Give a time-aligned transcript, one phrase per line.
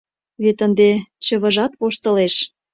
[0.43, 0.89] Вет ынде
[1.25, 2.35] чывыжат воштылеш!